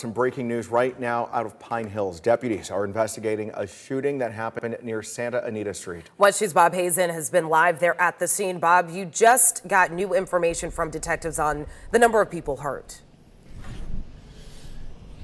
[0.00, 2.20] Some breaking news right now out of Pine Hills.
[2.20, 6.08] Deputies are investigating a shooting that happened near Santa Anita Street.
[6.16, 8.58] WESH 2's Bob Hazen has been live there at the scene.
[8.58, 13.02] Bob, you just got new information from detectives on the number of people hurt.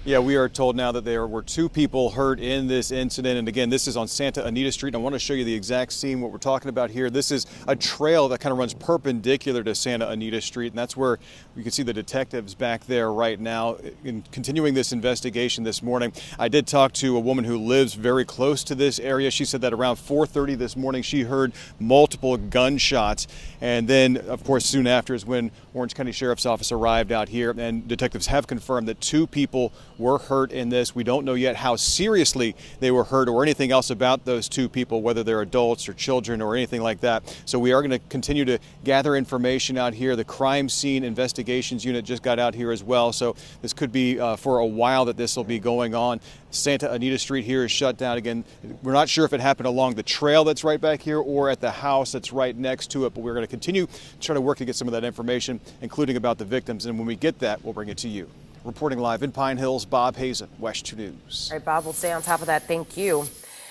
[0.07, 3.41] Yeah, we are told now that there were two people hurt in this incident.
[3.41, 4.95] And again, this is on Santa Anita Street.
[4.95, 7.11] I want to show you the exact scene, what we're talking about here.
[7.11, 10.69] This is a trail that kind of runs perpendicular to Santa Anita Street.
[10.69, 11.19] And that's where
[11.57, 16.13] you can see the detectives back there right now in continuing this investigation this morning.
[16.39, 19.33] I did talk to a woman who lives very close to this area.
[19.33, 23.27] She said that around 4.30 this morning, she heard multiple gunshots.
[23.61, 27.53] And then, of course, soon after is when Orange County Sheriff's Office arrived out here.
[27.59, 30.95] And detectives have confirmed that two people were hurt in this.
[30.95, 34.69] We don't know yet how seriously they were hurt or anything else about those two
[34.69, 37.23] people, whether they're adults or children or anything like that.
[37.45, 40.17] So we are going to continue to gather information out here.
[40.17, 43.13] The crime scene investigations unit just got out here as well.
[43.13, 46.21] So this could be uh, for a while that this will be going on.
[46.51, 48.45] Santa Anita Street here is shut down again.
[48.83, 51.61] We're not sure if it happened along the trail that's right back here or at
[51.61, 54.41] the house that's right next to it, but we're going to continue to try to
[54.41, 56.87] work to get some of that information, including about the victims.
[56.87, 58.31] And when we get that, we'll bring it to you.
[58.67, 61.51] Reporting live in Pine Hills, Bob Hazen, WESH 2 News.
[61.53, 62.67] All right, Bob, we'll stay on top of that.
[62.67, 63.25] Thank you.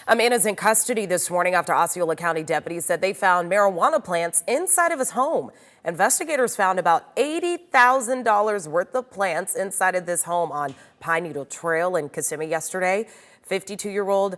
[0.07, 4.93] Amanda's in custody this morning after Osceola County deputies said they found marijuana plants inside
[4.93, 5.51] of his home.
[5.83, 11.97] Investigators found about $80,000 worth of plants inside of this home on Pine Needle Trail
[11.97, 13.05] in Kissimmee yesterday.
[13.49, 14.37] 52-year-old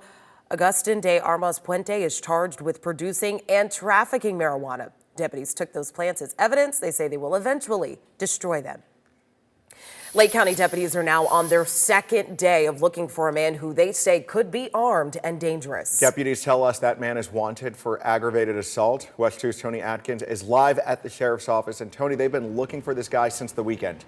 [0.50, 4.90] Augustin de Armas Puente is charged with producing and trafficking marijuana.
[5.16, 6.80] Deputies took those plants as evidence.
[6.80, 8.82] They say they will eventually destroy them.
[10.18, 13.72] Lake County deputies are now on their second day of looking for a man who
[13.72, 16.00] they say could be armed and dangerous.
[16.00, 19.12] Deputies tell us that man is wanted for aggravated assault.
[19.18, 21.82] WESH 2's Tony Atkins is live at the sheriff's office.
[21.82, 24.06] And Tony, they've been looking for this guy since the weekend.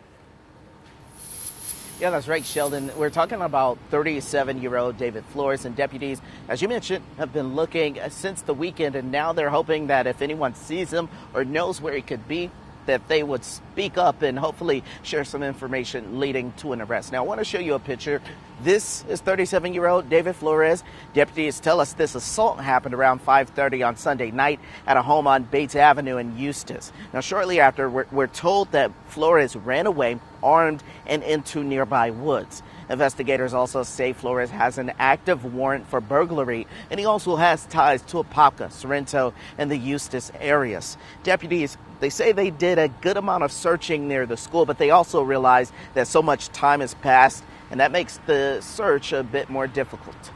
[1.99, 2.89] Yeah, that's right, Sheldon.
[2.97, 7.53] We're talking about 37 year old David Flores, and deputies, as you mentioned, have been
[7.53, 11.79] looking since the weekend, and now they're hoping that if anyone sees him or knows
[11.79, 12.49] where he could be,
[12.89, 17.11] that they would speak up and hopefully share some information leading to an arrest.
[17.11, 18.19] Now, I want to show you a picture.
[18.63, 20.83] This is 37-year-old David Flores.
[21.13, 25.43] Deputies tell us this assault happened around 5:30 on Sunday night at a home on
[25.43, 26.91] Bates Avenue in Eustis.
[27.13, 32.63] Now, shortly after, we're, we're told that Flores ran away armed and into nearby woods.
[32.89, 38.01] Investigators also say Flores has an active warrant for burglary, and he also has ties
[38.03, 40.97] to Apopka, Sorrento, and the Eustis areas.
[41.23, 44.89] Deputies they say they did a good amount of searching near the school, but they
[44.89, 49.49] also realize that so much time has passed, and that makes the search a bit
[49.49, 50.31] more difficult.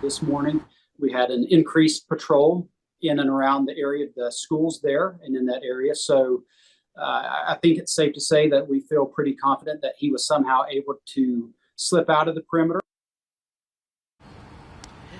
[0.00, 0.64] This morning,
[0.98, 2.68] we had an increased patrol
[3.02, 5.94] in and around the area of the schools there and in that area.
[5.94, 6.44] So
[6.96, 10.26] Uh, I think it's safe to say that we feel pretty confident that he was
[10.26, 12.80] somehow able to slip out of the perimeter.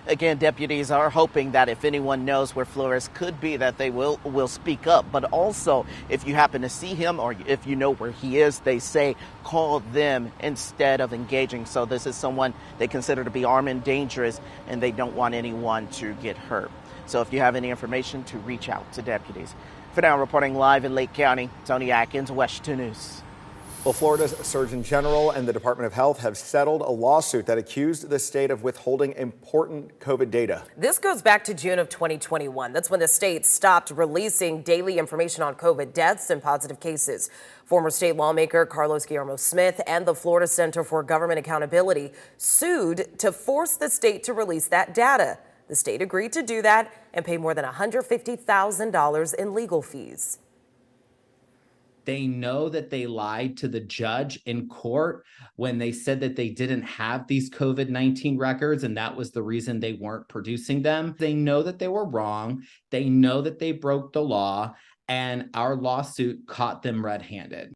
[0.07, 4.21] Again, deputies are hoping that if anyone knows where Flores could be, that they will
[4.23, 5.07] will speak up.
[5.11, 8.59] But also, if you happen to see him or if you know where he is,
[8.61, 11.65] they say call them instead of engaging.
[11.65, 15.35] So this is someone they consider to be armed and dangerous, and they don't want
[15.35, 16.71] anyone to get hurt.
[17.07, 19.55] So if you have any information, to reach out to deputies.
[19.95, 23.23] For now, reporting live in Lake County, Tony Atkins, WESH 2 News.
[23.85, 28.09] Well, Florida's Surgeon General and the Department of Health have settled a lawsuit that accused
[28.09, 30.65] the state of withholding important COVID data.
[30.77, 32.73] This goes back to June of 2021.
[32.73, 37.31] That's when the state stopped releasing daily information on COVID deaths and positive cases.
[37.65, 43.31] Former state lawmaker Carlos Guillermo Smith and the Florida Center for Government Accountability sued to
[43.31, 45.39] force the state to release that data.
[45.69, 50.39] The state agreed to do that and pay more than $150,000 in legal fees.
[52.05, 55.25] They know that they lied to the judge in court
[55.57, 59.43] when they said that they didn't have these COVID 19 records and that was the
[59.43, 61.15] reason they weren't producing them.
[61.19, 62.63] They know that they were wrong.
[62.91, 64.75] They know that they broke the law,
[65.09, 67.73] and our lawsuit caught them red handed.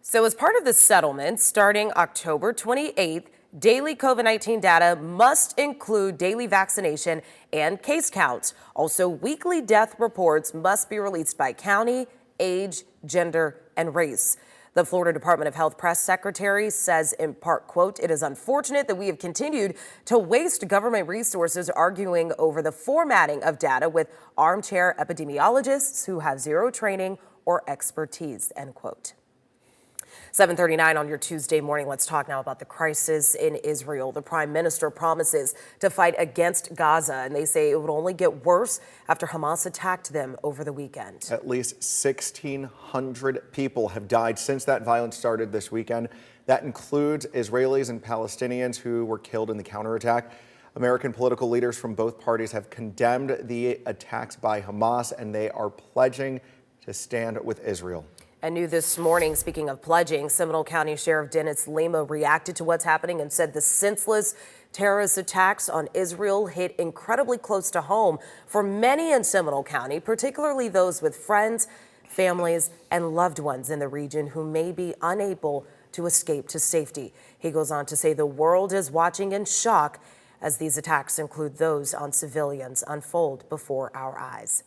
[0.00, 3.26] So, as part of the settlement, starting October 28th,
[3.58, 7.22] daily COVID 19 data must include daily vaccination
[7.52, 8.54] and case counts.
[8.74, 12.06] Also, weekly death reports must be released by county
[12.40, 14.36] age, gender, and race.
[14.74, 18.96] The Florida Department of Health press secretary says in part, quote, it is unfortunate that
[18.96, 19.76] we have continued
[20.06, 26.40] to waste government resources arguing over the formatting of data with armchair epidemiologists who have
[26.40, 29.14] zero training or expertise, end quote.
[30.32, 31.86] 739 on your Tuesday morning.
[31.86, 34.12] Let's talk now about the crisis in Israel.
[34.12, 38.44] The prime minister promises to fight against Gaza, and they say it would only get
[38.44, 41.28] worse after Hamas attacked them over the weekend.
[41.30, 46.08] At least 1,600 people have died since that violence started this weekend.
[46.46, 50.32] That includes Israelis and Palestinians who were killed in the counterattack.
[50.76, 55.70] American political leaders from both parties have condemned the attacks by Hamas, and they are
[55.70, 56.40] pledging
[56.84, 58.04] to stand with Israel.
[58.44, 62.84] And new this morning, speaking of pledging, Seminole County Sheriff Dennis Lemma reacted to what's
[62.84, 64.34] happening and said the senseless
[64.70, 70.68] terrorist attacks on Israel hit incredibly close to home for many in Seminole County, particularly
[70.68, 71.68] those with friends,
[72.06, 77.14] families, and loved ones in the region who may be unable to escape to safety.
[77.38, 80.04] He goes on to say the world is watching in shock
[80.42, 84.64] as these attacks include those on civilians unfold before our eyes.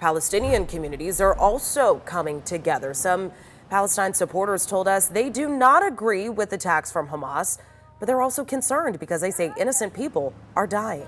[0.00, 2.94] Palestinian communities are also coming together.
[2.94, 3.32] Some
[3.70, 7.58] Palestine supporters told us they do not agree with attacks from Hamas,
[7.98, 11.06] but they're also concerned because they say innocent people are dying.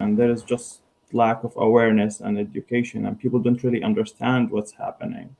[0.00, 0.80] and there is just
[1.12, 5.36] lack of awareness and education and people don't really understand what's happening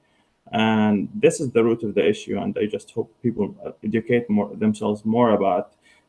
[0.53, 3.47] and this is the root of the issue and i just hope people
[3.89, 5.67] educate more themselves more about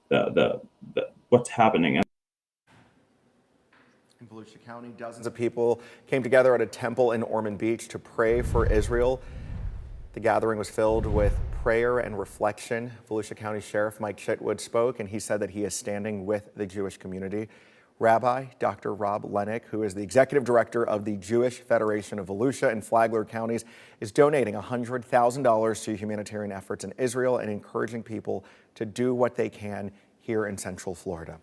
[0.10, 0.48] the, the,
[0.96, 2.05] the what's happening In
[4.36, 8.42] Volusia County, dozens of people came together at a temple in Ormond Beach to pray
[8.42, 9.22] for Israel.
[10.12, 12.92] The gathering was filled with prayer and reflection.
[13.10, 16.66] Volusia County Sheriff Mike Chitwood spoke, and he said that he is standing with the
[16.66, 17.48] Jewish community.
[17.98, 18.94] Rabbi Dr.
[18.94, 23.24] Rob Lennick, who is the executive director of the Jewish Federation of Volusia and Flagler
[23.24, 23.64] counties,
[24.02, 28.44] is donating $100,000 to humanitarian efforts in Israel and encouraging people
[28.74, 31.40] to do what they can here in Central Florida.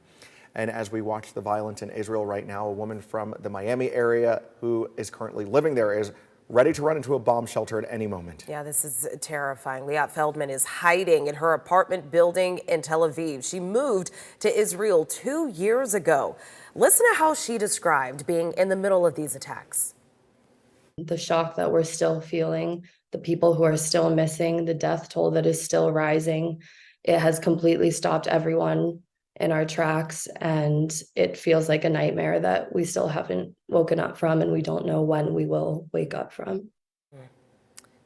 [0.55, 3.91] And as we watch the violence in Israel right now, a woman from the Miami
[3.91, 6.13] area who is currently living there is
[6.49, 8.45] ready to run into a bomb shelter at any moment.
[8.47, 9.85] Yeah, this is terrifying.
[9.85, 13.49] Liat Feldman is hiding in her apartment building in Tel Aviv.
[13.49, 14.11] She moved
[14.41, 16.37] to Israel two years ago.
[16.75, 19.95] Listen to how she described being in the middle of these attacks.
[20.99, 25.31] the shock that we're still feeling, the people who are still missing, the death toll
[25.31, 26.61] that is still rising.
[27.03, 29.01] It has completely stopped everyone
[29.41, 34.17] in our tracks, and it feels like a nightmare that we still haven't woken up
[34.17, 36.69] from, and we don't know when we will wake up from.
[37.13, 37.25] Hmm.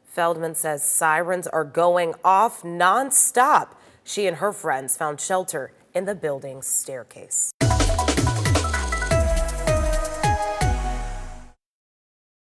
[0.05, 3.73] Feldman says sirens are going off nonstop.
[4.05, 7.51] She and her friends found shelter in the building's staircase.